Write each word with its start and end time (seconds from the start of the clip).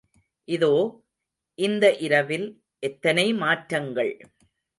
இதோ, 0.47 0.71
இந்த 1.59 1.97
இரவில் 1.97 2.47
எத்தனை 2.79 3.33
மாற்றங்கள். 3.33 4.13